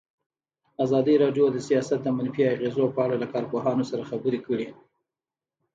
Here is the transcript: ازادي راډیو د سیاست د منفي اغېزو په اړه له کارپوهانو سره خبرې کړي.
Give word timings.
ازادي 0.83 1.15
راډیو 1.23 1.45
د 1.51 1.57
سیاست 1.67 1.99
د 2.03 2.07
منفي 2.17 2.43
اغېزو 2.53 2.85
په 2.95 2.99
اړه 3.05 3.15
له 3.23 3.27
کارپوهانو 3.33 3.83
سره 3.91 4.03
خبرې 4.11 4.39
کړي. 4.47 4.67